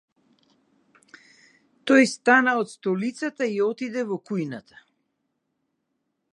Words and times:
Тој 1.91 2.09
стана 2.13 2.55
од 2.63 2.73
столицата 2.73 3.51
и 3.53 3.61
отиде 3.69 4.07
во 4.13 4.21
кујната. 4.31 4.83